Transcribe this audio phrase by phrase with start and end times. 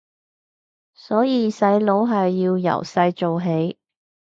[0.95, 3.77] 所以洗腦係要由細做起